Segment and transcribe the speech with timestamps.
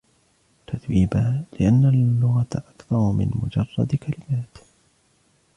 [0.67, 4.57] تتويبا: لأن اللغة أكثر من مجرد كلمات.